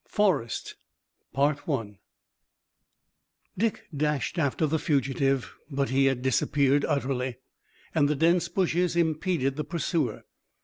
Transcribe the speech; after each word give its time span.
FORREST 0.07 0.77
Dick 3.55 3.83
dashed 3.95 4.39
after 4.39 4.65
the 4.65 4.79
fugitive, 4.79 5.55
but 5.69 5.89
he 5.89 6.05
had 6.05 6.23
disappeared 6.23 6.83
utterly, 6.85 7.37
and 7.93 8.09
the 8.09 8.15
dense 8.15 8.47
bushes 8.47 8.95
impeded 8.95 9.57
the 9.57 9.63
pursuer. 9.63 10.23